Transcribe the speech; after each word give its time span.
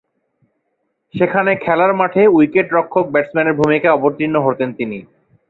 সেখানে 1.13 1.51
খেলার 1.63 1.91
মাঠে 1.95 2.21
উইকেটরক্ষক-ব্যাটসম্যানের 2.29 3.57
ভূমিকায় 3.59 3.95
অবতীর্ণ 3.97 4.35
হতেন 4.47 4.69
তিনি। 4.73 4.99